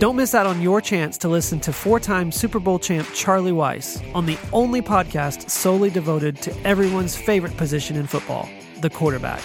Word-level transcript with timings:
Don't 0.00 0.16
miss 0.16 0.34
out 0.34 0.46
on 0.46 0.62
your 0.62 0.80
chance 0.80 1.18
to 1.18 1.28
listen 1.28 1.60
to 1.60 1.74
four 1.74 2.00
time 2.00 2.32
Super 2.32 2.58
Bowl 2.58 2.78
champ 2.78 3.06
Charlie 3.14 3.52
Weis 3.52 4.02
on 4.14 4.24
the 4.24 4.38
only 4.50 4.80
podcast 4.80 5.50
solely 5.50 5.90
devoted 5.90 6.40
to 6.40 6.58
everyone's 6.66 7.14
favorite 7.14 7.54
position 7.58 7.96
in 7.96 8.06
football, 8.06 8.48
the 8.80 8.88
quarterback. 8.88 9.42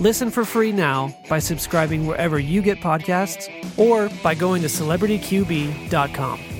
Listen 0.00 0.32
for 0.32 0.44
free 0.44 0.72
now 0.72 1.14
by 1.28 1.38
subscribing 1.38 2.08
wherever 2.08 2.40
you 2.40 2.60
get 2.60 2.78
podcasts 2.78 3.48
or 3.78 4.08
by 4.20 4.34
going 4.34 4.62
to 4.62 4.68
celebrityqb.com. 4.68 6.57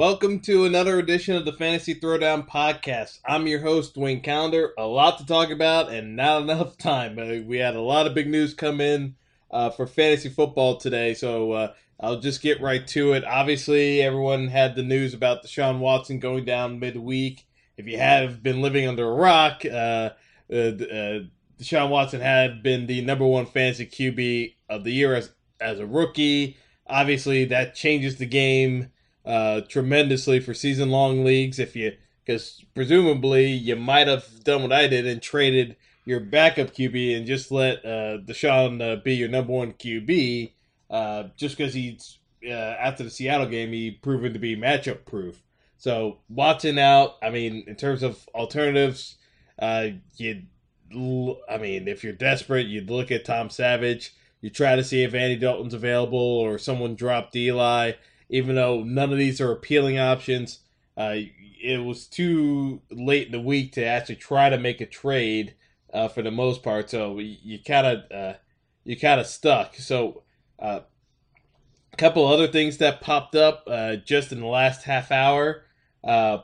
Welcome 0.00 0.40
to 0.40 0.64
another 0.64 0.98
edition 0.98 1.36
of 1.36 1.44
the 1.44 1.52
Fantasy 1.52 1.94
Throwdown 1.94 2.48
Podcast. 2.48 3.18
I'm 3.22 3.46
your 3.46 3.60
host, 3.60 3.94
Dwayne 3.94 4.22
Calendar. 4.22 4.72
A 4.78 4.86
lot 4.86 5.18
to 5.18 5.26
talk 5.26 5.50
about 5.50 5.92
and 5.92 6.16
not 6.16 6.40
enough 6.40 6.78
time. 6.78 7.18
Uh, 7.18 7.46
we 7.46 7.58
had 7.58 7.76
a 7.76 7.82
lot 7.82 8.06
of 8.06 8.14
big 8.14 8.26
news 8.26 8.54
come 8.54 8.80
in 8.80 9.14
uh, 9.50 9.68
for 9.68 9.86
fantasy 9.86 10.30
football 10.30 10.78
today, 10.78 11.12
so 11.12 11.52
uh, 11.52 11.74
I'll 12.00 12.18
just 12.18 12.40
get 12.40 12.62
right 12.62 12.86
to 12.86 13.12
it. 13.12 13.26
Obviously, 13.26 14.00
everyone 14.00 14.48
had 14.48 14.74
the 14.74 14.82
news 14.82 15.12
about 15.12 15.44
Deshaun 15.44 15.80
Watson 15.80 16.18
going 16.18 16.46
down 16.46 16.78
midweek. 16.78 17.46
If 17.76 17.86
you 17.86 17.98
have 17.98 18.42
been 18.42 18.62
living 18.62 18.88
under 18.88 19.06
a 19.06 19.14
rock, 19.14 19.66
uh, 19.66 20.12
uh, 20.50 21.20
Deshaun 21.60 21.90
Watson 21.90 22.22
had 22.22 22.62
been 22.62 22.86
the 22.86 23.02
number 23.02 23.26
one 23.26 23.44
fantasy 23.44 23.84
QB 23.84 24.54
of 24.70 24.82
the 24.82 24.92
year 24.92 25.14
as, 25.14 25.30
as 25.60 25.78
a 25.78 25.84
rookie. 25.84 26.56
Obviously, 26.86 27.44
that 27.44 27.74
changes 27.74 28.16
the 28.16 28.24
game 28.24 28.90
uh, 29.24 29.62
tremendously 29.62 30.40
for 30.40 30.54
season 30.54 30.90
long 30.90 31.24
leagues. 31.24 31.58
If 31.58 31.76
you, 31.76 31.92
because 32.24 32.64
presumably 32.74 33.46
you 33.46 33.76
might 33.76 34.06
have 34.06 34.44
done 34.44 34.62
what 34.62 34.72
I 34.72 34.86
did 34.86 35.06
and 35.06 35.20
traded 35.20 35.76
your 36.04 36.20
backup 36.20 36.74
QB 36.74 37.16
and 37.16 37.26
just 37.26 37.50
let 37.50 37.84
uh, 37.84 38.18
Deshaun 38.18 38.80
uh, 38.82 39.00
be 39.02 39.14
your 39.14 39.28
number 39.28 39.52
one 39.52 39.72
QB, 39.72 40.52
uh, 40.90 41.24
just 41.36 41.56
because 41.56 41.74
he's 41.74 42.18
uh, 42.46 42.50
after 42.50 43.04
the 43.04 43.10
Seattle 43.10 43.46
game 43.46 43.72
he 43.72 43.90
proven 43.90 44.32
to 44.32 44.38
be 44.38 44.56
matchup 44.56 45.04
proof. 45.04 45.42
So 45.76 46.18
Watson 46.28 46.78
out. 46.78 47.16
I 47.22 47.30
mean, 47.30 47.64
in 47.66 47.76
terms 47.76 48.02
of 48.02 48.28
alternatives, 48.34 49.16
uh, 49.58 49.88
you, 50.16 50.42
I 51.48 51.58
mean, 51.58 51.88
if 51.88 52.04
you're 52.04 52.12
desperate, 52.12 52.66
you'd 52.66 52.90
look 52.90 53.10
at 53.10 53.24
Tom 53.24 53.50
Savage. 53.50 54.14
You 54.40 54.50
try 54.50 54.76
to 54.76 54.84
see 54.84 55.02
if 55.02 55.14
Andy 55.14 55.36
Dalton's 55.36 55.74
available 55.74 56.18
or 56.18 56.58
someone 56.58 56.94
dropped 56.94 57.36
Eli 57.36 57.92
even 58.30 58.54
though 58.54 58.82
none 58.82 59.12
of 59.12 59.18
these 59.18 59.40
are 59.40 59.52
appealing 59.52 59.98
options. 59.98 60.60
Uh, 60.96 61.16
it 61.62 61.84
was 61.84 62.06
too 62.06 62.80
late 62.90 63.26
in 63.26 63.32
the 63.32 63.40
week 63.40 63.72
to 63.72 63.84
actually 63.84 64.16
try 64.16 64.48
to 64.48 64.56
make 64.56 64.80
a 64.80 64.86
trade 64.86 65.54
uh, 65.92 66.08
for 66.08 66.22
the 66.22 66.30
most 66.30 66.62
part. 66.62 66.88
So 66.88 67.18
you 67.18 67.58
kind 67.62 67.86
of 67.86 68.12
uh, 68.12 68.38
you 68.84 68.98
kind 68.98 69.20
of 69.20 69.26
stuck. 69.26 69.74
So 69.74 70.22
uh, 70.58 70.80
a 71.92 71.96
couple 71.96 72.26
other 72.26 72.46
things 72.46 72.78
that 72.78 73.00
popped 73.00 73.34
up 73.34 73.64
uh, 73.66 73.96
just 73.96 74.32
in 74.32 74.40
the 74.40 74.46
last 74.46 74.84
half 74.84 75.10
hour. 75.10 75.64
Uh, 76.02 76.38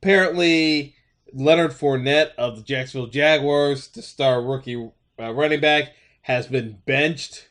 apparently, 0.00 0.94
Leonard 1.32 1.72
Fournette 1.72 2.30
of 2.38 2.56
the 2.56 2.62
Jacksonville 2.62 3.10
Jaguars, 3.10 3.88
the 3.88 4.02
star 4.02 4.40
rookie 4.40 4.90
running 5.18 5.60
back, 5.60 5.94
has 6.22 6.46
been 6.46 6.78
benched 6.86 7.48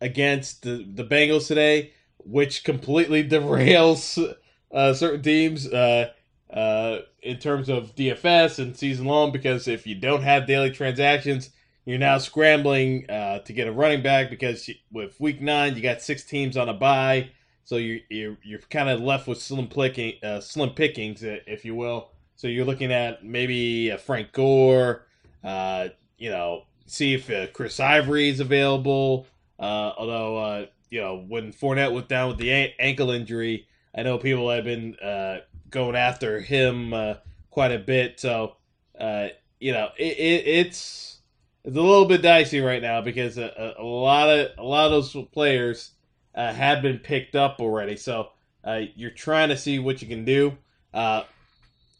against 0.00 0.62
the, 0.62 0.84
the 0.92 1.04
Bengals 1.04 1.46
today 1.46 1.92
which 2.18 2.64
completely 2.64 3.22
derails 3.28 4.34
uh, 4.72 4.92
certain 4.94 5.22
teams 5.22 5.66
uh, 5.66 6.10
uh, 6.52 6.98
in 7.22 7.38
terms 7.38 7.68
of 7.68 7.94
DFS 7.94 8.58
and 8.58 8.76
season 8.76 9.06
long. 9.06 9.32
Because 9.32 9.68
if 9.68 9.86
you 9.86 9.94
don't 9.94 10.22
have 10.22 10.46
daily 10.46 10.70
transactions, 10.70 11.50
you're 11.84 11.98
now 11.98 12.18
scrambling 12.18 13.08
uh, 13.10 13.40
to 13.40 13.52
get 13.52 13.66
a 13.66 13.72
running 13.72 14.02
back 14.02 14.30
because 14.30 14.68
with 14.92 15.18
week 15.20 15.40
nine 15.40 15.74
you 15.74 15.82
got 15.82 16.02
six 16.02 16.24
teams 16.24 16.56
on 16.56 16.68
a 16.68 16.74
bye, 16.74 17.30
so 17.64 17.76
you're 17.76 18.00
you're, 18.10 18.36
you're 18.42 18.60
kind 18.70 18.88
of 18.88 19.00
left 19.00 19.26
with 19.26 19.40
slim 19.40 19.68
picking, 19.68 20.14
uh, 20.22 20.40
slim 20.40 20.70
pickings, 20.70 21.22
if 21.22 21.64
you 21.64 21.74
will. 21.74 22.10
So 22.36 22.46
you're 22.46 22.66
looking 22.66 22.92
at 22.92 23.24
maybe 23.24 23.88
a 23.88 23.98
Frank 23.98 24.32
Gore, 24.32 25.06
uh, 25.42 25.88
you 26.18 26.30
know, 26.30 26.64
see 26.86 27.14
if 27.14 27.52
Chris 27.52 27.80
Ivory 27.80 28.28
is 28.28 28.38
available. 28.38 29.26
although 29.58 30.68
you 30.90 31.00
know, 31.00 31.24
when 31.28 31.52
Fournette 31.52 31.92
was 31.92 32.04
down 32.04 32.28
with 32.28 32.38
the 32.38 32.72
ankle 32.78 33.10
injury, 33.10 33.66
I 33.94 34.02
know 34.02 34.18
people 34.18 34.48
have 34.50 34.64
been 34.64 34.96
uh, 34.96 35.40
going 35.70 35.96
after 35.96 36.40
him 36.40 36.92
uh, 36.92 37.14
quite 37.50 37.72
a 37.72 37.78
bit. 37.78 38.20
So, 38.20 38.56
uh, 38.98 39.28
you 39.60 39.72
know, 39.72 39.90
it, 39.96 40.18
it, 40.18 40.46
it's 40.46 41.18
it's 41.64 41.76
a 41.76 41.80
little 41.80 42.06
bit 42.06 42.22
dicey 42.22 42.60
right 42.60 42.80
now 42.80 43.00
because 43.00 43.36
a, 43.36 43.74
a, 43.78 43.82
lot 43.82 44.30
of 44.30 44.50
a 44.56 44.62
lot 44.62 44.86
of 44.86 44.92
those 44.92 45.26
players 45.32 45.92
uh, 46.34 46.52
have 46.52 46.82
been 46.82 46.98
picked 46.98 47.34
up 47.34 47.60
already. 47.60 47.96
So 47.96 48.30
uh, 48.64 48.82
you're 48.94 49.10
trying 49.10 49.50
to 49.50 49.56
see 49.56 49.78
what 49.78 50.00
you 50.00 50.08
can 50.08 50.24
do. 50.24 50.56
Uh, 50.94 51.24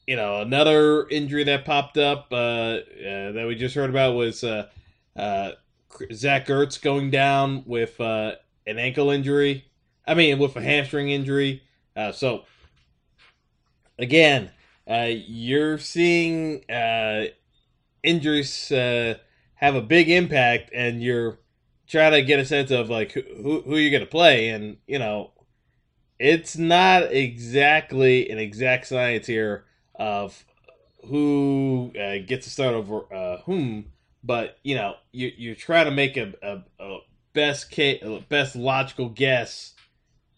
you 0.06 0.16
know, 0.16 0.40
another 0.40 1.06
injury 1.08 1.44
that 1.44 1.66
popped 1.66 1.98
up 1.98 2.30
that 2.30 3.44
we 3.46 3.54
just 3.56 3.74
heard 3.74 3.90
about 3.90 4.14
was 4.14 4.40
Zach 4.40 5.58
Ertz 6.46 6.80
going 6.80 7.10
down 7.10 7.64
with 7.66 8.00
an 8.68 8.78
ankle 8.78 9.10
injury. 9.10 9.64
I 10.06 10.14
mean, 10.14 10.38
with 10.38 10.56
a 10.56 10.62
hamstring 10.62 11.10
injury. 11.10 11.62
Uh, 11.96 12.12
so, 12.12 12.44
again, 13.98 14.50
uh, 14.88 15.08
you're 15.10 15.78
seeing 15.78 16.64
uh, 16.70 17.26
injuries 18.02 18.70
uh, 18.72 19.14
have 19.54 19.74
a 19.74 19.82
big 19.82 20.08
impact, 20.08 20.70
and 20.72 21.02
you're 21.02 21.38
trying 21.86 22.12
to 22.12 22.22
get 22.22 22.38
a 22.38 22.44
sense 22.44 22.70
of 22.70 22.88
like 22.88 23.12
who 23.12 23.62
who 23.62 23.76
you're 23.76 23.90
going 23.90 24.00
to 24.02 24.06
play, 24.06 24.48
and 24.48 24.78
you 24.86 24.98
know, 24.98 25.32
it's 26.18 26.56
not 26.56 27.12
exactly 27.12 28.30
an 28.30 28.38
exact 28.38 28.86
science 28.86 29.26
here 29.26 29.64
of 29.94 30.44
who 31.06 31.92
uh, 32.00 32.18
gets 32.26 32.44
to 32.46 32.50
start 32.50 32.74
over 32.74 33.12
uh, 33.12 33.38
whom, 33.42 33.92
but 34.22 34.58
you 34.62 34.74
know, 34.74 34.94
you, 35.12 35.32
you're 35.36 35.54
trying 35.54 35.84
to 35.84 35.90
make 35.90 36.16
a, 36.16 36.32
a, 36.42 36.62
a 36.77 36.77
best 37.32 37.70
case, 37.70 38.02
best 38.28 38.56
logical 38.56 39.08
guess 39.08 39.74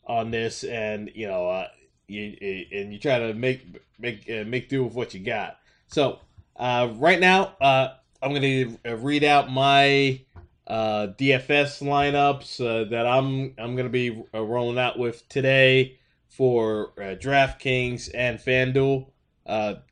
on 0.06 0.30
this, 0.30 0.64
and 0.64 1.10
you 1.14 1.28
know, 1.28 1.48
uh, 1.48 1.68
you 2.08 2.36
and 2.72 2.92
you 2.92 2.98
try 2.98 3.18
to 3.18 3.34
make 3.34 3.64
make 3.98 4.28
uh, 4.28 4.44
make 4.44 4.68
do 4.68 4.84
with 4.84 4.94
what 4.94 5.14
you 5.14 5.20
got. 5.20 5.58
So 5.86 6.18
uh, 6.56 6.90
right 6.96 7.20
now, 7.20 7.54
uh, 7.60 7.94
I'm 8.22 8.30
going 8.30 8.42
to 8.42 8.96
read 8.96 9.24
out 9.24 9.50
my 9.50 10.20
uh, 10.66 11.08
DFS 11.18 11.82
lineups 11.82 12.60
uh, 12.60 12.90
that 12.90 13.06
I'm 13.06 13.54
I'm 13.58 13.76
going 13.76 13.86
to 13.86 13.88
be 13.88 14.22
rolling 14.32 14.78
out 14.78 14.98
with 14.98 15.28
today 15.28 15.98
for 16.28 16.92
DraftKings 16.96 18.10
and 18.14 18.38
FanDuel. 18.38 19.06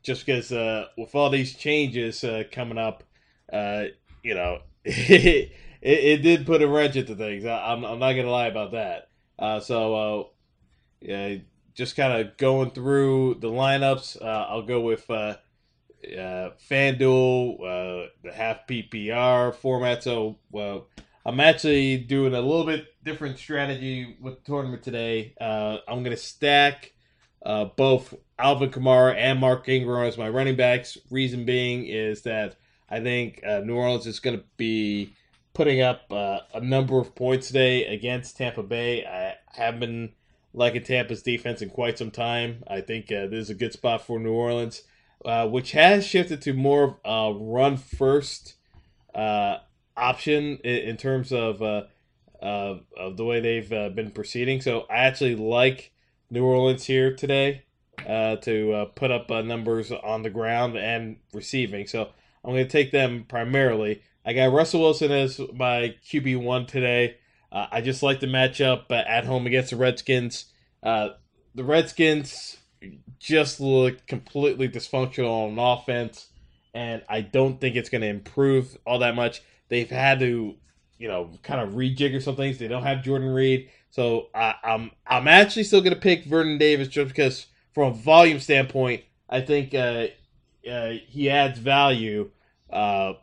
just 0.02 0.26
because 0.26 0.50
with 0.96 1.14
all 1.14 1.30
these 1.30 1.54
changes 1.54 2.24
coming 2.52 2.78
up, 2.78 3.04
you 3.52 4.34
know. 4.34 4.60
it, 4.90 5.52
it 5.82 6.22
did 6.22 6.46
put 6.46 6.62
a 6.62 6.68
wrench 6.68 6.96
into 6.96 7.14
things. 7.14 7.44
I, 7.44 7.74
am 7.74 7.82
not 7.82 8.12
gonna 8.12 8.30
lie 8.30 8.46
about 8.46 8.72
that. 8.72 9.10
Uh, 9.38 9.60
so 9.60 9.94
uh, 9.94 10.24
yeah, 11.00 11.36
just 11.74 11.94
kind 11.94 12.20
of 12.20 12.36
going 12.38 12.70
through 12.70 13.36
the 13.40 13.48
lineups. 13.48 14.20
Uh, 14.20 14.46
I'll 14.48 14.62
go 14.62 14.80
with 14.80 15.08
uh, 15.10 15.36
uh, 16.04 16.50
FanDuel, 16.70 17.54
uh, 17.60 18.08
the 18.22 18.32
half 18.32 18.66
PPR 18.66 19.54
format. 19.54 20.02
So 20.02 20.38
well, 20.50 20.88
I'm 21.26 21.40
actually 21.40 21.98
doing 21.98 22.34
a 22.34 22.40
little 22.40 22.64
bit 22.64 22.86
different 23.04 23.38
strategy 23.38 24.16
with 24.20 24.38
the 24.38 24.44
tournament 24.50 24.82
today. 24.82 25.34
Uh, 25.38 25.78
I'm 25.86 26.02
going 26.02 26.16
to 26.16 26.22
stack 26.22 26.94
uh, 27.44 27.66
both 27.66 28.14
Alvin 28.38 28.70
Kamara 28.70 29.14
and 29.14 29.38
Mark 29.38 29.68
Ingram 29.68 30.06
as 30.06 30.16
my 30.16 30.30
running 30.30 30.56
backs. 30.56 30.96
Reason 31.10 31.44
being 31.44 31.86
is 31.86 32.22
that 32.22 32.56
I 32.90 33.00
think 33.00 33.42
uh, 33.46 33.60
New 33.60 33.76
Orleans 33.76 34.06
is 34.06 34.20
going 34.20 34.38
to 34.38 34.44
be 34.56 35.12
putting 35.52 35.80
up 35.80 36.02
uh, 36.10 36.38
a 36.54 36.60
number 36.60 36.98
of 36.98 37.14
points 37.14 37.48
today 37.48 37.84
against 37.86 38.36
Tampa 38.36 38.62
Bay. 38.62 39.04
I 39.04 39.34
have 39.60 39.80
been 39.80 40.12
liking 40.54 40.84
Tampa's 40.84 41.22
defense 41.22 41.60
in 41.60 41.68
quite 41.68 41.98
some 41.98 42.10
time. 42.10 42.62
I 42.66 42.80
think 42.80 43.12
uh, 43.12 43.26
this 43.26 43.40
is 43.44 43.50
a 43.50 43.54
good 43.54 43.72
spot 43.72 44.06
for 44.06 44.18
New 44.18 44.32
Orleans, 44.32 44.82
uh, 45.24 45.48
which 45.48 45.72
has 45.72 46.06
shifted 46.06 46.40
to 46.42 46.54
more 46.54 46.98
of 47.04 47.36
a 47.36 47.38
run 47.38 47.76
first 47.76 48.54
uh, 49.14 49.58
option 49.96 50.58
in, 50.64 50.76
in, 50.76 50.96
terms 50.96 51.32
of 51.32 51.60
uh, 51.60 51.82
of 52.40 53.16
the 53.16 53.24
way 53.24 53.40
they've 53.40 53.68
been 53.68 54.12
proceeding. 54.12 54.60
So 54.60 54.86
I 54.88 54.98
actually 54.98 55.34
like 55.34 55.92
New 56.30 56.44
Orleans 56.44 56.84
here 56.84 57.14
today 57.14 57.64
to 58.06 58.90
put 58.94 59.10
up 59.10 59.28
numbers 59.28 59.90
on 59.90 60.22
the 60.22 60.30
ground 60.30 60.76
and 60.76 61.16
receiving. 61.34 61.88
So 61.88 62.10
I'm 62.48 62.54
going 62.54 62.64
to 62.64 62.72
take 62.72 62.92
them 62.92 63.26
primarily. 63.28 64.00
I 64.24 64.32
got 64.32 64.54
Russell 64.54 64.80
Wilson 64.80 65.12
as 65.12 65.38
my 65.52 65.94
QB 66.10 66.42
one 66.42 66.64
today. 66.64 67.18
Uh, 67.52 67.66
I 67.70 67.82
just 67.82 68.02
like 68.02 68.20
the 68.20 68.26
matchup 68.26 68.84
uh, 68.90 68.94
at 68.94 69.26
home 69.26 69.46
against 69.46 69.68
the 69.68 69.76
Redskins. 69.76 70.46
Uh, 70.82 71.10
the 71.54 71.62
Redskins 71.62 72.56
just 73.18 73.60
look 73.60 74.06
completely 74.06 74.66
dysfunctional 74.66 75.50
on 75.50 75.58
offense, 75.58 76.28
and 76.72 77.02
I 77.06 77.20
don't 77.20 77.60
think 77.60 77.76
it's 77.76 77.90
going 77.90 78.00
to 78.00 78.08
improve 78.08 78.78
all 78.86 79.00
that 79.00 79.14
much. 79.14 79.42
They've 79.68 79.90
had 79.90 80.20
to, 80.20 80.54
you 80.96 81.08
know, 81.08 81.30
kind 81.42 81.60
of 81.60 81.74
rejigger 81.74 82.22
some 82.22 82.36
things. 82.36 82.56
They 82.56 82.68
don't 82.68 82.82
have 82.82 83.02
Jordan 83.02 83.28
Reed, 83.28 83.68
so 83.90 84.28
I, 84.34 84.54
I'm 84.64 84.90
I'm 85.06 85.28
actually 85.28 85.64
still 85.64 85.82
going 85.82 85.94
to 85.94 86.00
pick 86.00 86.24
Vernon 86.24 86.56
Davis 86.56 86.88
just 86.88 87.08
because, 87.08 87.46
from 87.74 87.92
a 87.92 87.94
volume 87.94 88.40
standpoint, 88.40 89.04
I 89.28 89.42
think 89.42 89.74
uh, 89.74 90.06
uh, 90.66 90.92
he 91.06 91.28
adds 91.28 91.58
value. 91.58 92.30
Uh, 92.70 93.14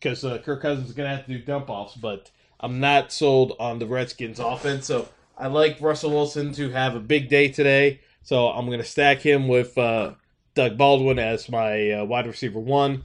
because 0.00 0.24
uh, 0.24 0.38
Kirk 0.38 0.60
Cousins 0.60 0.88
is 0.88 0.94
going 0.94 1.08
to 1.08 1.16
have 1.16 1.24
to 1.26 1.32
do 1.32 1.42
dump 1.42 1.70
offs, 1.70 1.94
but 1.94 2.30
I'm 2.60 2.78
not 2.78 3.10
sold 3.10 3.54
on 3.58 3.78
the 3.78 3.86
Redskins 3.86 4.38
offense. 4.38 4.86
So 4.86 5.08
I 5.38 5.46
like 5.46 5.80
Russell 5.80 6.10
Wilson 6.10 6.52
to 6.54 6.70
have 6.70 6.94
a 6.94 7.00
big 7.00 7.28
day 7.28 7.48
today. 7.48 8.00
So 8.22 8.48
I'm 8.48 8.66
going 8.66 8.78
to 8.78 8.84
stack 8.84 9.18
him 9.18 9.48
with 9.48 9.76
uh, 9.78 10.12
Doug 10.54 10.76
Baldwin 10.76 11.18
as 11.18 11.48
my 11.48 11.90
uh, 11.90 12.04
wide 12.04 12.26
receiver 12.26 12.60
one. 12.60 13.04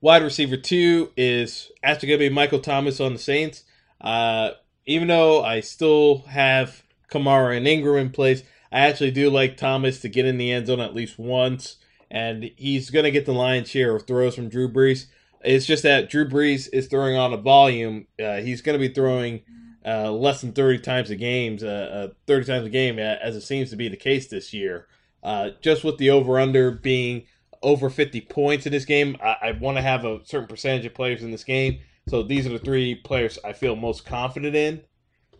Wide 0.00 0.22
receiver 0.22 0.56
two 0.56 1.10
is 1.16 1.70
actually 1.82 2.08
going 2.08 2.20
to 2.20 2.28
be 2.28 2.34
Michael 2.34 2.60
Thomas 2.60 3.00
on 3.00 3.12
the 3.12 3.18
Saints. 3.18 3.64
Uh, 4.00 4.50
even 4.86 5.08
though 5.08 5.42
I 5.42 5.60
still 5.60 6.18
have 6.28 6.82
Kamara 7.10 7.56
and 7.56 7.66
Ingram 7.66 7.96
in 7.96 8.10
place, 8.10 8.42
I 8.70 8.80
actually 8.80 9.12
do 9.12 9.30
like 9.30 9.56
Thomas 9.56 10.00
to 10.00 10.08
get 10.08 10.26
in 10.26 10.36
the 10.36 10.52
end 10.52 10.66
zone 10.66 10.80
at 10.80 10.94
least 10.94 11.18
once, 11.18 11.76
and 12.14 12.52
he's 12.56 12.90
going 12.90 13.04
to 13.04 13.10
get 13.10 13.26
the 13.26 13.32
lion's 13.32 13.68
share 13.68 13.96
of 13.96 14.06
throws 14.06 14.36
from 14.36 14.48
Drew 14.48 14.72
Brees. 14.72 15.06
It's 15.42 15.66
just 15.66 15.82
that 15.82 16.08
Drew 16.08 16.26
Brees 16.26 16.68
is 16.72 16.86
throwing 16.86 17.16
on 17.16 17.32
a 17.32 17.36
volume. 17.36 18.06
Uh, 18.22 18.36
he's 18.36 18.62
going 18.62 18.78
to 18.78 18.88
be 18.88 18.94
throwing 18.94 19.42
uh, 19.84 20.12
less 20.12 20.40
than 20.40 20.52
30 20.52 20.78
times 20.78 21.10
a 21.10 21.16
game, 21.16 21.58
uh, 21.60 21.66
uh 21.66 22.08
30 22.28 22.46
times 22.46 22.66
a 22.66 22.70
game, 22.70 23.00
as 23.00 23.34
it 23.34 23.40
seems 23.40 23.68
to 23.70 23.76
be 23.76 23.88
the 23.88 23.96
case 23.96 24.28
this 24.28 24.54
year. 24.54 24.86
Uh, 25.24 25.50
just 25.60 25.82
with 25.82 25.98
the 25.98 26.10
over 26.10 26.38
under 26.38 26.70
being 26.70 27.24
over 27.62 27.90
50 27.90 28.20
points 28.20 28.64
in 28.64 28.70
this 28.70 28.84
game, 28.84 29.16
I, 29.20 29.36
I 29.42 29.52
want 29.52 29.76
to 29.76 29.82
have 29.82 30.04
a 30.04 30.20
certain 30.24 30.46
percentage 30.46 30.86
of 30.86 30.94
players 30.94 31.24
in 31.24 31.32
this 31.32 31.44
game. 31.44 31.80
So 32.06 32.22
these 32.22 32.46
are 32.46 32.50
the 32.50 32.58
three 32.60 32.94
players 32.94 33.40
I 33.44 33.54
feel 33.54 33.74
most 33.74 34.06
confident 34.06 34.54
in. 34.54 34.82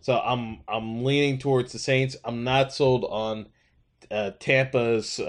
So 0.01 0.19
I'm 0.19 0.59
I'm 0.67 1.05
leaning 1.05 1.37
towards 1.37 1.71
the 1.71 1.79
Saints. 1.79 2.17
I'm 2.25 2.43
not 2.43 2.73
sold 2.73 3.05
on 3.05 3.47
uh, 4.11 4.31
Tampa's 4.39 5.19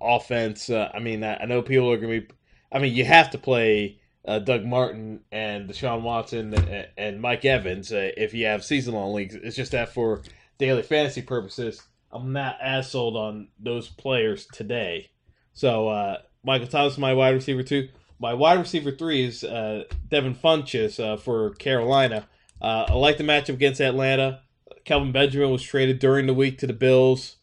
offense. 0.00 0.70
I 0.70 0.98
mean, 1.00 1.22
I, 1.22 1.36
I 1.36 1.44
know 1.46 1.62
people 1.62 1.90
are 1.90 1.96
going 1.96 2.20
to 2.20 2.26
be. 2.26 2.34
I 2.72 2.78
mean, 2.78 2.94
you 2.94 3.04
have 3.04 3.30
to 3.30 3.38
play 3.38 3.98
uh, 4.26 4.38
Doug 4.38 4.64
Martin 4.64 5.20
and 5.30 5.68
Deshaun 5.68 6.02
Watson 6.02 6.54
and, 6.96 7.20
Mike 7.20 7.44
Evans 7.44 7.92
uh, 7.92 8.10
if 8.16 8.32
you 8.32 8.46
have 8.46 8.64
season 8.64 8.94
long 8.94 9.12
leagues. 9.12 9.34
It's 9.34 9.56
just 9.56 9.72
that 9.72 9.92
for 9.92 10.22
daily 10.58 10.82
fantasy 10.82 11.22
purposes, 11.22 11.82
I'm 12.10 12.32
not 12.32 12.56
as 12.60 12.90
sold 12.90 13.16
on 13.16 13.48
those 13.58 13.88
players 13.88 14.46
today. 14.46 15.10
So 15.52 15.88
uh, 15.88 16.18
Michael 16.42 16.68
Thomas, 16.68 16.98
my 16.98 17.14
wide 17.14 17.34
receiver 17.34 17.62
two. 17.62 17.88
My 18.18 18.32
wide 18.32 18.58
receiver 18.58 18.92
three 18.92 19.24
is 19.24 19.44
uh, 19.44 19.84
Devin 20.08 20.34
Funchess 20.34 21.02
uh, 21.02 21.16
for 21.16 21.50
Carolina. 21.54 22.26
Uh, 22.62 22.86
I 22.88 22.94
like 22.94 23.18
the 23.18 23.24
matchup 23.24 23.50
against 23.50 23.80
Atlanta. 23.80 24.40
Kelvin 24.84 25.12
Benjamin 25.12 25.50
was 25.50 25.62
traded 25.62 25.98
during 25.98 26.26
the 26.26 26.34
week 26.34 26.58
to 26.58 26.66
the 26.66 26.72
Bills. 26.72 27.36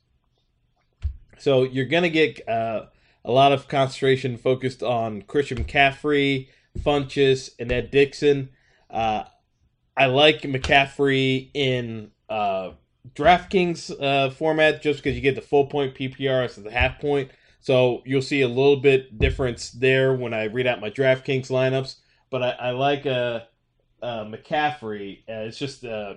So 1.42 1.64
you're 1.64 1.86
going 1.86 2.04
to 2.04 2.10
get 2.10 2.40
a 2.48 2.92
lot 3.32 3.52
of 3.52 3.68
concentration 3.68 4.38
focused 4.38 4.84
on 4.84 5.24
Christian 5.24 5.64
McCaffrey, 5.64 6.48
Funchess, 6.80 7.50
and 7.60 7.72
Ed 7.72 7.92
Dickson. 7.92 8.50
Uh, 8.90 9.24
I 9.96 10.08
like 10.08 10.42
McCaffrey 10.42 11.50
in 11.54 12.12
uh, 12.30 12.72
DraftKings 13.14 13.92
uh, 14.02 14.30
format 14.32 14.82
just 14.82 15.00
because 15.00 15.16
you 15.16 15.22
get 15.22 15.36
the 15.36 15.42
full 15.42 15.68
point 15.68 15.96
PPR 15.96 16.46
as 16.46 16.56
the 16.56 16.72
half 16.72 17.00
point. 17.00 17.32
So 17.60 18.02
you'll 18.06 18.22
see 18.22 18.42
a 18.42 18.48
little 18.48 18.78
bit 18.78 19.20
difference 19.20 19.70
there 19.72 20.14
when 20.16 20.34
I 20.34 20.46
read 20.46 20.66
out 20.66 20.82
my 20.82 20.90
DraftKings 20.90 21.48
lineups. 21.48 21.96
But 22.30 22.44
I, 22.44 22.50
I 22.52 22.72
like 22.72 23.06
uh, 23.06 23.42
uh, 24.02 24.26
McCaffrey. 24.26 25.20
Uh, 25.30 25.46
it's 25.48 25.58
just 25.58 25.86
uh, 25.86 26.16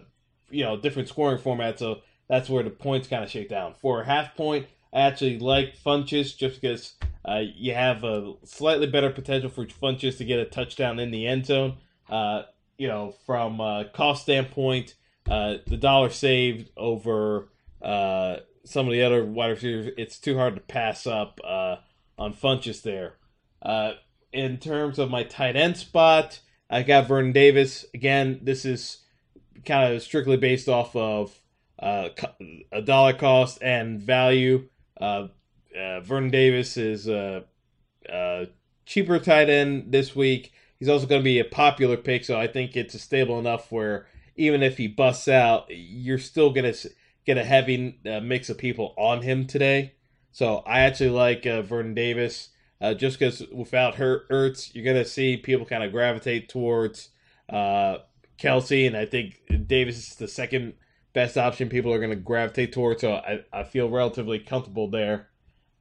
you 0.50 0.64
know 0.64 0.78
different 0.78 1.08
scoring 1.08 1.38
format, 1.38 1.78
so 1.78 2.00
that's 2.28 2.48
where 2.48 2.62
the 2.62 2.70
points 2.70 3.08
kind 3.08 3.24
of 3.24 3.30
shake 3.30 3.50
down. 3.50 3.74
For 3.74 4.00
a 4.00 4.06
half 4.06 4.34
point, 4.36 4.66
I 4.94 5.00
actually 5.00 5.40
like 5.40 5.76
Funchess 5.76 6.36
just 6.36 6.60
because 6.60 6.94
uh, 7.24 7.42
you 7.56 7.74
have 7.74 8.04
a 8.04 8.34
slightly 8.44 8.86
better 8.86 9.10
potential 9.10 9.50
for 9.50 9.66
Funchess 9.66 10.18
to 10.18 10.24
get 10.24 10.38
a 10.38 10.44
touchdown 10.44 11.00
in 11.00 11.10
the 11.10 11.26
end 11.26 11.46
zone. 11.46 11.78
Uh, 12.08 12.42
you 12.78 12.86
know, 12.86 13.14
from 13.26 13.58
a 13.60 13.86
cost 13.92 14.22
standpoint, 14.22 14.94
uh, 15.28 15.56
the 15.66 15.76
dollar 15.76 16.10
saved 16.10 16.70
over 16.76 17.48
uh, 17.82 18.36
some 18.64 18.86
of 18.86 18.92
the 18.92 19.02
other 19.02 19.24
wide 19.24 19.50
receivers, 19.50 19.92
it's 19.98 20.18
too 20.18 20.36
hard 20.36 20.54
to 20.54 20.60
pass 20.60 21.06
up 21.06 21.40
uh, 21.42 21.76
on 22.16 22.32
Funchess 22.32 22.82
there. 22.82 23.14
Uh, 23.62 23.94
in 24.32 24.58
terms 24.58 24.98
of 24.98 25.10
my 25.10 25.24
tight 25.24 25.56
end 25.56 25.76
spot, 25.76 26.40
I 26.70 26.82
got 26.82 27.08
Vernon 27.08 27.32
Davis. 27.32 27.84
Again, 27.94 28.40
this 28.42 28.64
is 28.64 28.98
kind 29.64 29.92
of 29.92 30.02
strictly 30.02 30.36
based 30.36 30.68
off 30.68 30.94
of 30.94 31.38
a 31.80 32.82
dollar 32.84 33.12
cost 33.12 33.58
and 33.60 34.00
value. 34.00 34.68
Uh, 35.00 35.28
uh, 35.78 36.00
Vernon 36.00 36.30
Davis 36.30 36.76
is 36.76 37.08
a 37.08 37.44
uh, 38.08 38.12
uh, 38.12 38.46
cheaper 38.86 39.18
tight 39.18 39.48
end 39.48 39.92
this 39.92 40.14
week. 40.14 40.52
He's 40.78 40.88
also 40.88 41.06
going 41.06 41.20
to 41.20 41.24
be 41.24 41.38
a 41.38 41.44
popular 41.44 41.96
pick, 41.96 42.24
so 42.24 42.38
I 42.38 42.46
think 42.46 42.76
it's 42.76 43.00
stable 43.00 43.38
enough 43.38 43.72
where 43.72 44.06
even 44.36 44.62
if 44.62 44.76
he 44.76 44.88
busts 44.88 45.28
out, 45.28 45.66
you're 45.68 46.18
still 46.18 46.50
going 46.50 46.72
to 46.72 46.90
get 47.24 47.38
a 47.38 47.44
heavy 47.44 47.98
uh, 48.06 48.20
mix 48.20 48.50
of 48.50 48.58
people 48.58 48.94
on 48.98 49.22
him 49.22 49.46
today. 49.46 49.94
So 50.32 50.58
I 50.66 50.80
actually 50.80 51.10
like 51.10 51.44
Vernon 51.44 51.94
Davis 51.94 52.50
uh, 52.84 52.92
just 52.92 53.18
because 53.18 53.42
without 53.52 53.94
her 53.94 54.24
Ertz, 54.30 54.74
you're 54.74 54.92
to 54.92 55.04
see 55.08 55.38
people 55.38 55.64
kind 55.64 55.82
of 55.82 55.92
gravitate 55.92 56.50
towards 56.50 57.08
uh, 57.48 57.98
Kelce, 58.38 58.86
and 58.86 58.96
I 58.96 59.06
think 59.06 59.40
Davis 59.66 59.96
is 59.96 60.16
the 60.16 60.28
second 60.28 60.74
best 61.14 61.38
option 61.38 61.70
people 61.70 61.92
are 61.92 61.98
going 61.98 62.10
to 62.10 62.16
gravitate 62.16 62.72
towards. 62.72 63.00
So 63.00 63.14
I, 63.14 63.44
I 63.52 63.64
feel 63.64 63.88
relatively 63.88 64.38
comfortable 64.38 64.90
there. 64.90 65.28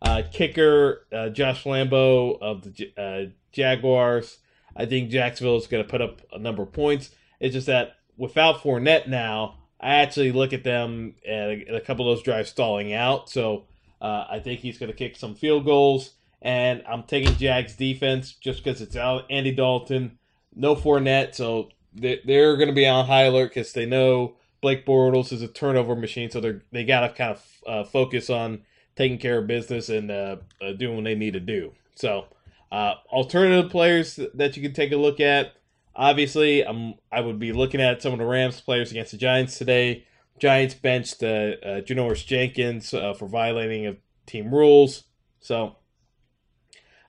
Uh, 0.02 0.22
kicker 0.32 1.06
uh, 1.12 1.30
Josh 1.30 1.64
Lambo 1.64 2.42
of 2.42 2.62
the 2.64 2.94
uh, 2.98 3.32
Jaguars. 3.52 4.38
I 4.76 4.86
think 4.86 5.10
Jacksonville 5.10 5.58
is 5.58 5.68
going 5.68 5.84
to 5.84 5.90
put 5.90 6.02
up 6.02 6.22
a 6.32 6.40
number 6.40 6.64
of 6.64 6.72
points. 6.72 7.10
It's 7.40 7.54
just 7.54 7.68
that 7.68 7.98
without 8.18 8.62
Fournette 8.62 9.08
now, 9.08 9.60
I 9.80 9.96
actually 9.96 10.32
look 10.32 10.54
at 10.54 10.64
them 10.64 11.16
and 11.28 11.64
a 11.70 11.82
couple 11.82 12.10
of 12.10 12.16
those 12.16 12.24
drives 12.24 12.50
stalling 12.50 12.94
out. 12.94 13.30
So 13.30 13.66
uh, 14.02 14.26
I 14.30 14.40
think 14.40 14.62
he's 14.62 14.78
going 14.78 14.92
to 14.92 14.98
kick 14.98 15.18
some 15.18 15.36
field 15.36 15.66
goals. 15.66 16.14
And 16.42 16.84
I'm 16.88 17.04
taking 17.04 17.36
Jags 17.38 17.76
defense 17.76 18.34
just 18.34 18.64
because 18.64 18.82
it's 18.82 18.98
out 18.98 19.26
Andy 19.30 19.54
Dalton, 19.54 20.20
no 20.54 20.76
Fournette. 20.76 21.36
So 21.36 21.70
they're 21.94 22.58
going 22.58 22.68
to 22.68 22.76
be 22.76 22.88
on 22.88 23.06
high 23.06 23.24
alert 23.24 23.50
because 23.50 23.72
they 23.72 23.86
know 23.86 24.36
Blake 24.64 24.86
Bortles 24.86 25.34
is 25.34 25.42
a 25.42 25.48
turnover 25.50 25.94
machine. 25.94 26.32
So 26.32 26.40
they 26.40 26.54
they 26.72 26.86
got 26.86 27.02
to 27.02 27.10
kind 27.10 27.32
of 27.36 27.46
uh, 27.68 27.84
focus 27.84 28.30
on 28.30 28.64
taking 28.96 29.18
care 29.18 29.40
of 29.40 29.46
business 29.46 29.90
and 29.90 30.10
uh, 30.10 30.38
uh, 30.62 30.72
doing 30.72 30.96
what 30.96 31.04
they 31.04 31.16
need 31.16 31.34
to 31.34 31.40
do. 31.40 31.74
So, 31.96 32.28
uh, 32.72 32.96
alternative 33.12 33.70
players 33.70 34.20
that 34.34 34.56
you 34.56 34.64
can 34.64 34.74
take 34.74 34.94
a 34.94 34.98
look 34.98 35.20
at. 35.20 35.54
Obviously, 35.96 36.66
I'm 36.66 36.96
I 37.12 37.20
would 37.20 37.40
be 37.40 37.52
looking 37.52 37.82
at 37.82 38.02
some 38.02 38.14
of 38.14 38.20
the 38.20 38.26
Rams 38.26 38.62
players 38.62 38.90
against 38.90 39.12
the 39.12 39.18
Giants 39.18 39.58
today. 39.58 40.06
Giants 40.40 40.76
benched 40.76 41.22
uh, 41.22 41.28
uh, 41.62 41.82
Janoris 41.82 42.26
Jenkins 42.26 42.94
uh, 42.94 43.14
for 43.14 43.28
violating 43.28 43.86
of 43.86 43.98
team 44.26 44.54
rules. 44.54 45.04
So, 45.42 45.76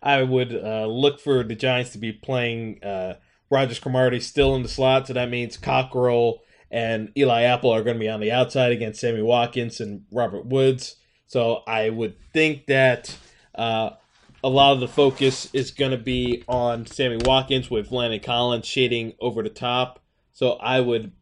I 0.02 0.24
would 0.24 0.52
look 0.52 1.20
for 1.20 1.44
the 1.44 1.54
Giants 1.54 1.92
to 1.92 1.98
be 1.98 2.12
playing 2.12 2.80
Rodgers-Cromartie 3.48 4.20
still 4.20 4.56
in 4.56 4.62
the 4.62 4.68
slot. 4.68 5.06
So 5.06 5.12
that 5.12 5.30
means 5.30 5.56
Cockrell 5.56 6.40
and 6.74 7.12
Eli 7.16 7.42
Apple 7.42 7.70
are 7.70 7.84
going 7.84 7.94
to 7.94 8.00
be 8.00 8.08
on 8.08 8.18
the 8.18 8.32
outside 8.32 8.72
against 8.72 9.00
Sammy 9.00 9.22
Watkins 9.22 9.80
and 9.80 10.02
Robert 10.10 10.44
Woods. 10.44 10.96
So 11.28 11.62
I 11.68 11.88
would 11.88 12.16
think 12.32 12.66
that 12.66 13.16
uh, 13.54 13.90
a 14.42 14.48
lot 14.48 14.72
of 14.72 14.80
the 14.80 14.88
focus 14.88 15.48
is 15.52 15.70
going 15.70 15.92
to 15.92 15.96
be 15.96 16.42
on 16.48 16.84
Sammy 16.84 17.18
Watkins 17.24 17.70
with 17.70 17.92
Landon 17.92 18.18
Collins 18.18 18.66
shading 18.66 19.12
over 19.20 19.40
the 19.40 19.50
top. 19.50 20.00
So 20.32 20.54
I 20.54 20.80
would 20.80 21.12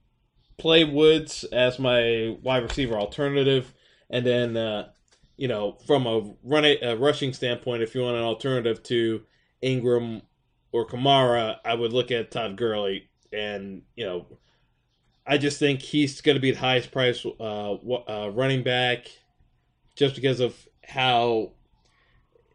play 0.56 0.85
Woods 0.85 1.44
as 1.44 1.78
my 1.78 2.35
wide 2.42 2.62
receiver 2.62 2.94
alternative, 2.94 3.75
and 4.09 4.25
then 4.25 4.56
uh, 4.56 4.88
you 5.37 5.49
know 5.49 5.76
from 5.87 6.06
a 6.06 6.32
running 6.42 6.78
a 6.82 6.97
rushing 6.97 7.35
standpoint, 7.35 7.82
if 7.82 7.94
you 7.94 8.00
want 8.00 8.16
an 8.16 8.23
alternative 8.23 8.82
to 8.85 9.21
Ingram 9.61 10.23
or 10.73 10.87
Kamara, 10.87 11.56
I 11.62 11.75
would 11.75 11.92
look 11.92 12.11
at 12.11 12.30
Todd 12.30 12.56
Gurley, 12.56 13.11
and 13.35 13.82
you 13.97 14.06
know 14.06 14.38
I 15.26 15.38
just 15.38 15.59
think 15.59 15.83
he's 15.83 16.21
going 16.21 16.35
to 16.35 16.41
be 16.41 16.50
the 16.50 16.59
highest 16.59 16.91
price 16.91 17.25
uh, 17.25 17.73
uh, 17.75 18.31
running 18.33 18.62
back, 18.62 19.07
just 19.95 20.14
because 20.14 20.41
of 20.41 20.57
how 20.85 21.52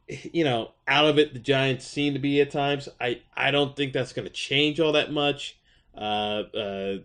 you 0.08 0.44
know 0.44 0.72
out 0.88 1.06
of 1.06 1.18
it 1.18 1.34
the 1.34 1.40
Giants 1.40 1.86
seem 1.86 2.14
to 2.14 2.20
be 2.20 2.42
at 2.42 2.52
times. 2.52 2.90
I 3.00 3.22
I 3.36 3.52
don't 3.52 3.76
think 3.76 3.94
that's 3.94 4.14
going 4.14 4.28
to 4.28 4.34
change 4.34 4.80
all 4.80 4.92
that 4.94 5.12
much. 5.12 5.58
Uh, 5.96 6.44
uh, 6.54 6.98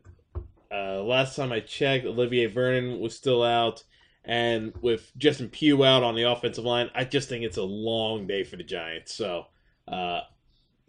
uh, 0.72 1.02
last 1.02 1.36
time 1.36 1.52
I 1.52 1.60
checked, 1.60 2.06
Olivier 2.06 2.46
Vernon 2.46 2.98
was 2.98 3.14
still 3.16 3.42
out, 3.44 3.84
and 4.24 4.72
with 4.82 5.12
Justin 5.16 5.48
Pugh 5.48 5.84
out 5.84 6.02
on 6.02 6.16
the 6.16 6.24
offensive 6.24 6.64
line, 6.64 6.90
I 6.94 7.04
just 7.04 7.28
think 7.28 7.44
it's 7.44 7.56
a 7.56 7.62
long 7.62 8.26
day 8.26 8.42
for 8.42 8.56
the 8.56 8.64
Giants. 8.64 9.14
So 9.14 9.46
uh, 9.86 10.22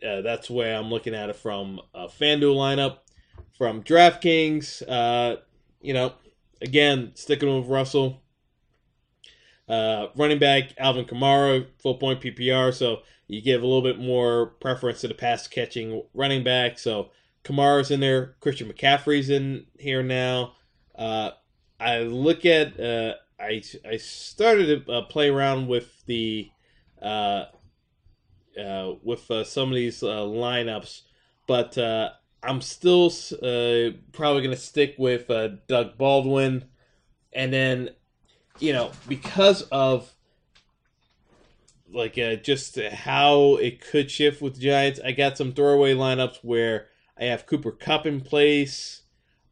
that's 0.02 0.50
where 0.50 0.76
I'm 0.76 0.90
looking 0.90 1.14
at 1.14 1.30
it 1.30 1.36
from 1.36 1.80
a 1.94 2.08
FanDuel 2.08 2.56
lineup 2.56 2.98
from 3.58 3.84
DraftKings. 3.84 4.84
Uh, 4.88 5.38
you 5.82 5.94
know, 5.94 6.14
again, 6.62 7.12
sticking 7.16 7.54
with 7.56 7.68
Russell. 7.68 8.22
Uh, 9.68 10.08
running 10.16 10.40
back 10.40 10.74
Alvin 10.78 11.06
Kamara, 11.06 11.66
full 11.82 11.96
point 11.96 12.22
PPR, 12.22 12.74
so 12.74 13.00
you 13.28 13.42
give 13.42 13.64
a 13.64 13.66
little 13.66 13.82
bit 13.82 13.98
more 13.98 14.48
preference 14.60 15.02
to 15.02 15.08
the 15.08 15.14
pass 15.14 15.48
catching 15.48 16.04
running 16.14 16.44
back. 16.44 16.78
So 16.78 17.12
Kamara's 17.44 17.90
in 17.90 18.00
there, 18.00 18.36
Christian 18.42 18.72
McCaffrey's 18.72 19.30
in 19.30 19.66
here 19.80 20.04
now. 20.04 20.54
Uh, 20.96 21.32
I 21.80 22.00
look 22.00 22.46
at 22.46 22.80
uh, 22.80 23.14
I 23.40 23.62
I 23.90 23.98
started 23.98 24.86
to 24.86 24.92
uh, 24.92 25.02
play 25.04 25.30
around 25.30 25.68
with 25.68 26.06
the 26.06 26.50
uh, 27.02 27.46
uh, 28.60 28.94
with 29.04 29.32
some 29.46 29.70
of 29.70 29.76
these 29.76 30.02
lineups, 30.02 31.02
but 31.48 31.78
I'm 32.44 32.62
still 32.62 33.06
uh, 33.42 33.96
probably 34.12 34.42
going 34.42 34.56
to 34.56 34.58
stick 34.58 34.96
with 34.98 35.30
uh, 35.30 35.50
Doug 35.68 35.98
Baldwin, 35.98 36.66
and 37.32 37.54
then 37.54 37.90
you 38.60 38.74
know 38.74 38.92
because 39.08 39.62
of 39.64 40.14
like 41.92 42.18
uh, 42.18 42.36
just 42.36 42.80
how 42.80 43.56
it 43.56 43.82
could 43.82 44.12
shift 44.12 44.42
with 44.42 44.60
Giants, 44.60 45.00
I 45.04 45.12
got 45.12 45.38
some 45.38 45.54
throwaway 45.54 45.94
lineups 45.94 46.40
where 46.42 46.88
I 47.20 47.26
have 47.26 47.46
Cooper 47.46 47.72
Kupp 47.72 48.06
in 48.06 48.22
place, 48.22 49.04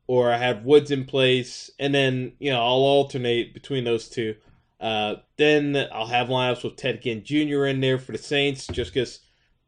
or 0.07 0.31
I 0.31 0.37
have 0.37 0.65
Woods 0.65 0.91
in 0.91 1.05
place, 1.05 1.69
and 1.79 1.95
then 1.95 2.33
you 2.39 2.51
know 2.51 2.59
I'll 2.59 2.83
alternate 2.83 3.53
between 3.53 3.85
those 3.85 4.09
two. 4.09 4.35
Uh, 4.79 5.17
then 5.37 5.77
I'll 5.93 6.07
have 6.07 6.27
lineups 6.27 6.63
with 6.63 6.75
Ted 6.75 7.01
Ginn 7.01 7.23
Jr. 7.23 7.67
in 7.67 7.81
there 7.81 7.99
for 7.99 8.11
the 8.11 8.17
Saints, 8.17 8.67
just 8.67 8.93
because 8.93 9.19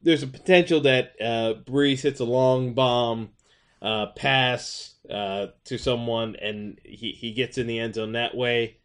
there's 0.04 0.24
a 0.24 0.28
potential 0.28 0.82
that 0.82 1.14
uh, 1.20 1.56
Brees 1.66 2.02
hits 2.02 2.20
a 2.20 2.26
long 2.26 2.74
bomb 2.74 3.30
uh, 3.82 4.08
pass 4.16 4.96
uh, 5.10 5.48
to 5.66 5.78
someone 5.78 6.36
and 6.42 6.80
he, 6.84 7.12
he 7.12 7.32
gets 7.32 7.58
in 7.58 7.68
the 7.68 7.80
end 7.80 7.96
zone 7.96 8.14
that 8.14 8.36
way. 8.36 8.78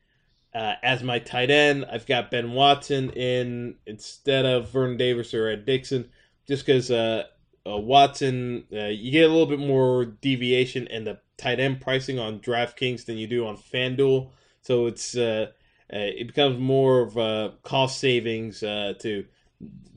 Uh, 0.54 0.74
as 0.82 1.02
my 1.02 1.18
tight 1.18 1.50
end, 1.50 1.84
I've 1.90 2.06
got 2.06 2.30
Ben 2.30 2.52
Watson 2.52 3.10
in 3.10 3.76
instead 3.86 4.46
of 4.46 4.70
Vernon 4.70 4.96
Davis 4.96 5.34
or 5.34 5.48
Ed 5.48 5.66
Dickson, 5.66 6.08
just 6.48 6.64
because 6.64 6.90
uh, 6.90 7.24
uh, 7.66 7.76
Watson, 7.76 8.64
uh, 8.72 8.86
you 8.86 9.12
get 9.12 9.28
a 9.28 9.32
little 9.32 9.46
bit 9.46 9.58
more 9.60 10.06
deviation 10.06 10.86
in 10.86 11.04
the 11.04 11.20
tight 11.36 11.60
end 11.60 11.80
pricing 11.80 12.18
on 12.18 12.40
DraftKings 12.40 13.04
than 13.04 13.18
you 13.18 13.26
do 13.26 13.46
on 13.46 13.56
FanDuel. 13.56 14.30
So 14.62 14.86
it's 14.86 15.14
it 15.14 16.26
becomes 16.26 16.58
more 16.58 17.02
of 17.02 17.16
a 17.18 17.54
cost 17.62 18.00
savings 18.00 18.60
to 18.60 19.24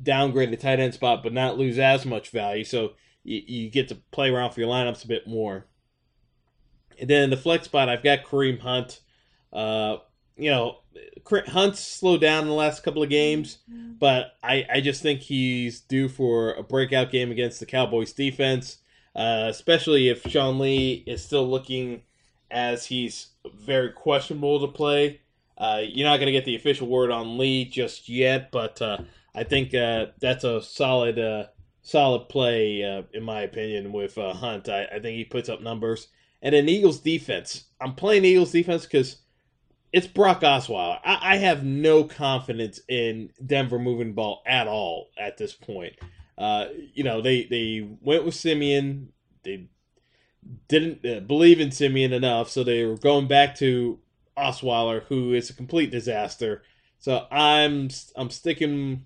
downgrade 0.01 0.51
the 0.51 0.57
tight 0.57 0.79
end 0.79 0.93
spot, 0.93 1.23
but 1.23 1.33
not 1.33 1.57
lose 1.57 1.77
as 1.77 2.05
much 2.05 2.29
value. 2.29 2.63
So 2.63 2.93
you, 3.23 3.41
you 3.45 3.69
get 3.69 3.89
to 3.89 3.95
play 4.11 4.29
around 4.29 4.51
for 4.51 4.59
your 4.59 4.69
lineups 4.69 5.03
a 5.03 5.07
bit 5.07 5.27
more. 5.27 5.67
And 6.99 7.09
then 7.09 7.23
in 7.23 7.29
the 7.29 7.37
flex 7.37 7.65
spot, 7.65 7.89
I've 7.89 8.03
got 8.03 8.25
Kareem 8.25 8.59
Hunt. 8.59 9.01
Uh, 9.51 9.97
you 10.37 10.49
know, 10.49 10.77
Hunt's 11.47 11.79
slowed 11.79 12.21
down 12.21 12.43
in 12.43 12.47
the 12.47 12.53
last 12.53 12.83
couple 12.83 13.03
of 13.03 13.09
games, 13.09 13.59
but 13.99 14.33
I, 14.41 14.65
I 14.71 14.81
just 14.81 15.01
think 15.01 15.21
he's 15.21 15.81
due 15.81 16.09
for 16.09 16.53
a 16.53 16.63
breakout 16.63 17.11
game 17.11 17.31
against 17.31 17.59
the 17.59 17.65
Cowboys 17.65 18.13
defense, 18.13 18.77
uh, 19.15 19.47
especially 19.49 20.09
if 20.09 20.23
Sean 20.23 20.57
Lee 20.57 21.03
is 21.05 21.23
still 21.23 21.47
looking 21.47 22.01
as 22.49 22.85
he's 22.85 23.27
very 23.53 23.91
questionable 23.91 24.59
to 24.61 24.67
play. 24.67 25.21
Uh, 25.57 25.81
you're 25.83 26.07
not 26.07 26.17
going 26.17 26.25
to 26.27 26.31
get 26.31 26.45
the 26.45 26.55
official 26.55 26.87
word 26.87 27.11
on 27.11 27.37
Lee 27.37 27.65
just 27.65 28.09
yet, 28.09 28.51
but 28.51 28.81
uh, 28.81 28.97
I 29.33 29.43
think 29.43 29.73
uh, 29.73 30.07
that's 30.19 30.43
a 30.43 30.61
solid, 30.61 31.17
uh, 31.17 31.45
solid 31.81 32.29
play 32.29 32.83
uh, 32.83 33.03
in 33.13 33.23
my 33.23 33.41
opinion 33.41 33.91
with 33.91 34.17
uh, 34.17 34.33
Hunt. 34.33 34.69
I, 34.69 34.85
I, 34.85 34.99
think 34.99 35.17
he 35.17 35.25
puts 35.25 35.49
up 35.49 35.61
numbers. 35.61 36.07
And 36.41 36.53
then 36.53 36.67
Eagles 36.67 36.99
defense. 36.99 37.65
I'm 37.79 37.95
playing 37.95 38.25
Eagles 38.25 38.51
defense 38.51 38.83
because 38.83 39.17
it's 39.93 40.07
Brock 40.07 40.41
Osweiler. 40.41 40.99
I, 41.03 41.33
I, 41.33 41.37
have 41.37 41.63
no 41.63 42.03
confidence 42.03 42.79
in 42.87 43.29
Denver 43.45 43.77
moving 43.77 44.07
the 44.07 44.13
ball 44.13 44.41
at 44.45 44.67
all 44.67 45.09
at 45.17 45.37
this 45.37 45.53
point. 45.53 45.93
Uh, 46.37 46.67
you 46.93 47.03
know, 47.03 47.21
they 47.21 47.43
they 47.43 47.87
went 48.01 48.25
with 48.25 48.33
Siemian. 48.33 49.09
They 49.43 49.67
didn't 50.67 51.05
uh, 51.05 51.19
believe 51.19 51.59
in 51.59 51.71
Siemian 51.71 52.13
enough, 52.13 52.49
so 52.49 52.63
they 52.63 52.83
were 52.85 52.97
going 52.97 53.27
back 53.27 53.55
to 53.57 53.99
Osweiler, 54.37 55.03
who 55.03 55.33
is 55.33 55.49
a 55.49 55.53
complete 55.53 55.91
disaster. 55.91 56.63
So 56.99 57.27
I'm 57.29 57.89
I'm 58.15 58.29
sticking 58.29 59.05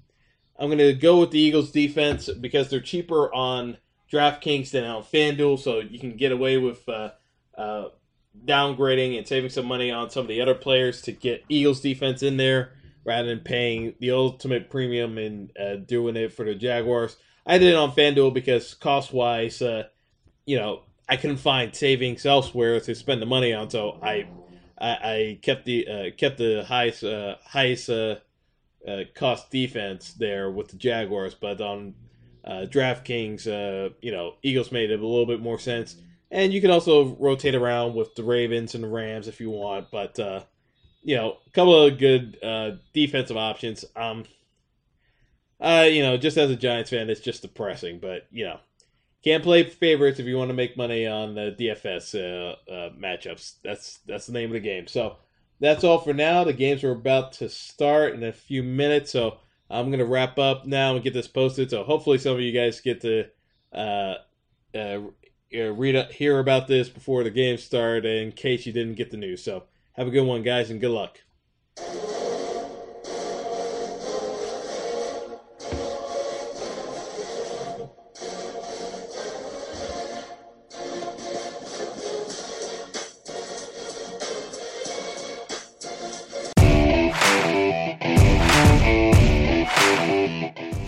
I'm 0.58 0.68
going 0.68 0.78
to 0.80 0.94
go 0.94 1.20
with 1.20 1.32
the 1.32 1.40
Eagles 1.40 1.72
defense 1.72 2.30
because 2.30 2.70
they're 2.70 2.80
cheaper 2.80 3.34
on 3.34 3.78
DraftKings 4.12 4.72
than 4.72 4.86
on 4.86 5.04
FanDuel, 5.04 5.60
so 5.60 5.80
you 5.80 6.00
can 6.00 6.16
get 6.16 6.32
away 6.32 6.58
with 6.58 6.88
uh, 6.88 7.12
uh, 7.58 7.90
downgrading 8.46 9.18
and 9.18 9.28
saving 9.28 9.50
some 9.50 9.66
money 9.66 9.92
on 9.92 10.10
some 10.10 10.22
of 10.22 10.28
the 10.28 10.42
other 10.42 10.56
players 10.56 11.02
to 11.04 11.12
get 11.12 11.44
Eagles 11.50 11.82
defense 11.82 12.24
in 12.24 12.38
there 12.38 12.72
rather 13.04 13.28
than 13.28 13.40
paying 13.40 13.94
the 14.00 14.12
ultimate 14.12 14.70
premium 14.70 15.18
and 15.18 15.52
uh, 15.58 15.76
doing 15.76 16.16
it 16.16 16.34
for 16.34 16.46
the 16.46 16.56
Jaguars. 16.56 17.18
I 17.46 17.58
did 17.58 17.74
it 17.74 17.76
on 17.76 17.92
FanDuel 17.92 18.34
because 18.34 18.74
cost 18.74 19.14
wise, 19.14 19.62
uh, 19.62 19.84
you 20.46 20.58
know, 20.58 20.84
I 21.08 21.18
couldn't 21.18 21.38
find 21.38 21.76
savings 21.76 22.26
elsewhere 22.26 22.80
to 22.80 22.96
spend 22.96 23.22
the 23.22 23.28
money 23.28 23.54
on, 23.54 23.70
so 23.70 24.00
I 24.02 24.28
I, 24.80 24.90
I 24.90 25.40
kept 25.42 25.66
the 25.66 25.88
uh, 25.88 26.04
kept 26.18 26.40
the 26.40 26.66
highest 26.68 27.04
uh, 27.04 27.36
highest 27.46 27.90
uh, 28.88 29.04
cost 29.14 29.52
defense 29.52 30.14
there 30.14 30.52
with 30.52 30.70
the 30.70 30.78
Jaguars, 30.78 31.34
but 31.34 31.62
on 31.62 31.96
uh, 32.46 32.66
DraftKings, 32.70 33.48
uh, 33.48 33.94
you 34.02 34.12
know, 34.12 34.36
Eagles 34.44 34.72
made 34.72 34.92
it 34.92 35.00
a 35.00 35.08
little 35.08 35.26
bit 35.26 35.42
more 35.42 35.60
sense. 35.60 35.96
And 36.32 36.54
you 36.54 36.62
can 36.62 36.72
also 36.72 37.16
rotate 37.16 37.56
around 37.56 37.96
with 37.96 38.14
the 38.16 38.24
Ravens 38.24 38.76
and 38.76 38.84
the 38.84 38.88
Rams 38.88 39.28
if 39.28 39.40
you 39.40 39.50
want, 39.50 39.90
but 39.92 40.20
uh, 40.20 40.42
you 41.02 41.16
know, 41.16 41.38
a 41.46 41.50
couple 41.52 41.80
of 41.80 41.98
good 41.98 42.38
uh, 42.44 42.72
defensive 42.94 43.38
options. 43.38 43.86
Um, 43.96 44.26
uh, 45.60 45.88
you 45.90 46.02
know, 46.02 46.18
just 46.18 46.38
as 46.38 46.52
a 46.52 46.56
Giants 46.56 46.90
fan, 46.90 47.10
it's 47.10 47.22
just 47.22 47.42
depressing, 47.42 48.00
but 48.00 48.28
you 48.32 48.44
know, 48.46 48.60
can't 49.24 49.44
play 49.44 49.64
favorites 49.64 50.20
if 50.20 50.26
you 50.26 50.38
want 50.38 50.50
to 50.50 50.56
make 50.56 50.78
money 50.78 51.08
on 51.08 51.36
the 51.36 51.56
DFS 51.58 52.16
uh, 52.16 52.90
matchups. 53.00 53.56
That's 53.64 54.00
that's 54.06 54.28
the 54.28 54.34
name 54.34 54.50
of 54.50 54.54
the 54.54 54.60
game. 54.60 54.88
So 54.88 55.18
that's 55.60 55.84
all 55.84 56.00
for 56.00 56.14
now. 56.14 56.44
The 56.44 56.54
games 56.54 56.84
are 56.84 56.92
about 56.92 57.34
to 57.34 57.50
start 57.50 58.14
in 58.14 58.24
a 58.24 58.34
few 58.34 58.64
minutes, 58.64 59.12
so 59.12 59.38
I'm 59.70 59.92
gonna 59.92 60.06
wrap 60.06 60.38
up 60.38 60.66
now 60.66 60.96
and 60.96 61.04
get 61.04 61.14
this 61.14 61.28
posted. 61.28 61.70
So 61.70 61.84
hopefully, 61.84 62.18
some 62.18 62.36
of 62.36 62.42
you 62.42 62.52
guys 62.52 62.82
get 62.82 63.02
to 63.02 63.26
uh, 63.74 64.16
uh, 64.76 65.00
read 65.52 66.12
hear 66.12 66.40
about 66.40 66.68
this 66.68 66.90
before 66.90 67.24
the 67.24 67.32
games 67.32 67.64
start, 67.64 68.06
in 68.06 68.32
case 68.32 68.66
you 68.66 68.74
didn't 68.74 68.96
get 68.96 69.12
the 69.12 69.18
news. 69.18 69.44
So 69.44 69.64
have 69.94 70.08
a 70.08 70.12
good 70.12 70.26
one, 70.26 70.44
guys, 70.44 70.70
and 70.70 70.82
good 70.82 70.92
luck. 70.92 71.20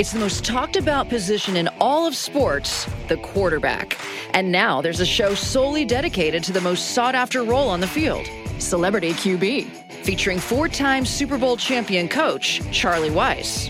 It's 0.07 0.13
the 0.13 0.19
most 0.21 0.45
talked 0.45 0.77
about 0.77 1.09
position 1.09 1.57
in 1.57 1.67
all 1.81 2.07
of 2.07 2.15
sports, 2.15 2.87
the 3.09 3.17
quarterback. 3.17 3.99
And 4.31 4.53
now 4.53 4.79
there's 4.79 5.01
a 5.01 5.05
show 5.05 5.35
solely 5.35 5.83
dedicated 5.83 6.45
to 6.45 6.53
the 6.53 6.61
most 6.61 6.91
sought 6.91 7.13
after 7.13 7.43
role 7.43 7.67
on 7.67 7.81
the 7.81 7.87
field 7.87 8.25
Celebrity 8.57 9.11
QB, 9.11 9.65
featuring 10.05 10.39
four 10.39 10.69
time 10.69 11.05
Super 11.05 11.37
Bowl 11.37 11.57
champion 11.57 12.07
coach 12.07 12.61
Charlie 12.71 13.09
Weis. 13.09 13.69